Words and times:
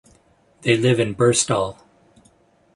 They 0.63 0.77
live 0.77 0.99
in 0.99 1.13
Birstall. 1.13 1.77